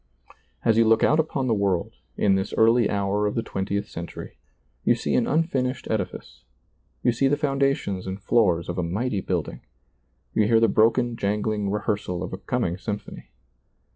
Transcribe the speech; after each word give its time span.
As 0.65 0.79
you 0.79 0.85
look 0.87 1.03
out 1.03 1.19
upon 1.19 1.45
the 1.45 1.53
world, 1.53 1.93
in 2.17 2.33
this 2.33 2.55
early 2.57 2.89
hour 2.89 3.27
of 3.27 3.35
the 3.35 3.43
twentieth 3.43 3.87
century, 3.87 4.39
you 4.83 4.95
see 4.95 5.13
an 5.13 5.25
unfin 5.27 5.67
ished 5.69 5.91
edifice, 5.91 6.43
you 7.03 7.11
see 7.11 7.27
the 7.27 7.37
foundations 7.37 8.07
and 8.07 8.19
floors 8.19 8.67
of 8.67 8.79
a 8.79 8.83
mighty 8.83 9.21
building, 9.21 9.61
you 10.33 10.47
hear 10.47 10.59
the 10.59 10.67
broken 10.67 11.15
jangling 11.17 11.69
rehearsal 11.69 12.23
of 12.23 12.33
a 12.33 12.39
coming 12.39 12.79
symphony. 12.79 13.29